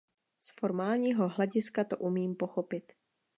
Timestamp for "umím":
1.97-2.35